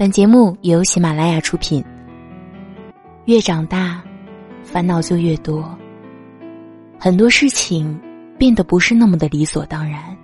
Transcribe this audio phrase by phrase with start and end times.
[0.00, 1.84] 本节目由喜马拉雅出品。
[3.26, 4.02] 越长大，
[4.62, 5.78] 烦恼就越多。
[6.98, 8.00] 很多事情
[8.38, 10.16] 变得不是那么的理所当然，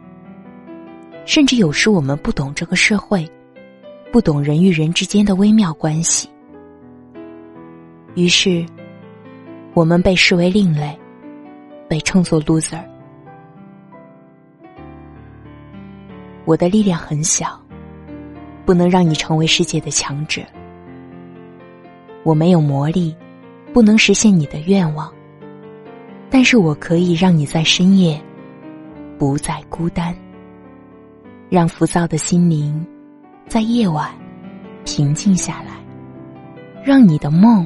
[1.26, 3.30] 甚至有时我们不懂这个社会，
[4.10, 6.26] 不懂人与人之间的微妙关系，
[8.14, 8.64] 于是
[9.74, 10.98] 我们被视为另类，
[11.86, 12.82] 被称作 loser。
[16.46, 17.60] 我的力量很小，
[18.66, 20.42] 不能让你成为世界的强者。
[22.24, 23.16] 我没有魔力，
[23.72, 25.10] 不能实现你的愿望。
[26.28, 28.20] 但是我可以让你在深夜
[29.16, 30.12] 不再孤单，
[31.48, 32.84] 让浮躁的心灵
[33.46, 34.10] 在夜晚
[34.84, 35.76] 平静下来，
[36.82, 37.64] 让你的梦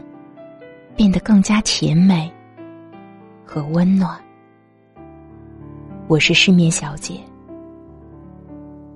[0.94, 2.30] 变得更加甜美
[3.46, 4.20] 和温暖。
[6.06, 7.14] 我是失眠小姐，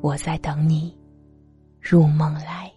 [0.03, 0.95] 我在等你
[1.85, 2.73] 入梦来。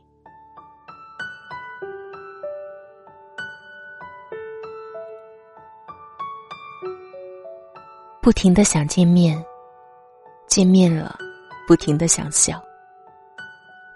[8.22, 9.42] 不停的想见面，
[10.46, 11.18] 见面了，
[11.66, 12.62] 不停的想笑。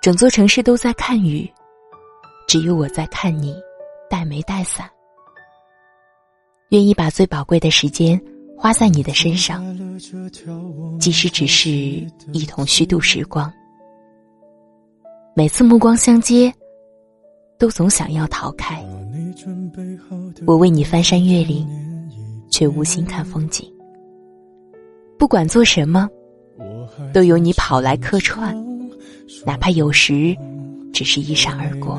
[0.02, 1.52] 整座城市都在看雨，
[2.48, 3.54] 只有我在看你，
[4.10, 4.90] 带没带伞？
[6.70, 8.20] 愿意把最宝贵的时间
[8.58, 9.62] 花在你的身上，
[10.98, 11.70] 即使只是
[12.32, 13.52] 一同虚度时光。
[15.34, 16.54] 每次目光相接，
[17.58, 18.84] 都总想要逃开。
[20.46, 21.66] 我为你翻山越岭，
[22.50, 23.66] 却无心看风景。
[25.18, 26.10] 不管做什么，
[27.14, 28.54] 都有你跑来客串，
[29.46, 30.36] 哪怕有时
[30.92, 31.98] 只是一闪而过。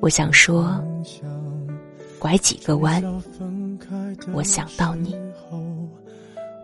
[0.00, 0.80] 我想说，
[2.20, 3.02] 拐几个弯，
[4.32, 5.16] 我想到你。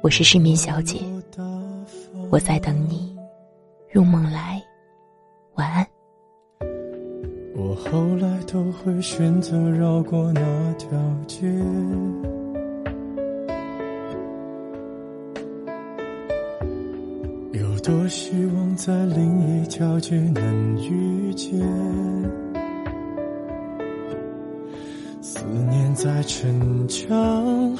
[0.00, 1.00] 我是失眠小姐，
[2.30, 3.15] 我在等你
[3.96, 4.62] 入梦来，
[5.54, 5.86] 晚安。
[7.54, 10.42] 我后来都会选择绕过那
[10.74, 10.90] 条
[11.26, 11.48] 街。
[17.52, 21.58] 有多希望在另一条街能遇见，
[25.22, 27.74] 思念在逞强，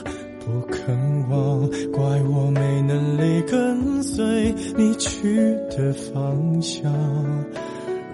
[0.47, 0.97] 不肯
[1.29, 5.37] 忘，怪我没能力跟随你去
[5.77, 6.89] 的方向。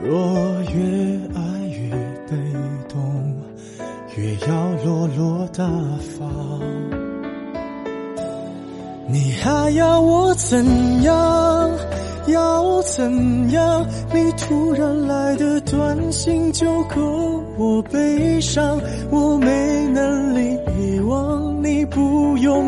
[0.03, 0.19] 若
[0.73, 0.81] 越
[1.35, 1.91] 爱越
[2.27, 2.35] 被
[2.89, 3.37] 动，
[4.17, 5.63] 越要落落大
[6.19, 6.59] 方。
[9.09, 10.65] 你还要我怎
[11.03, 11.71] 样？
[12.29, 13.87] 要怎样？
[14.15, 21.12] 你突然来的短信就够我悲伤，我没能力遗忘。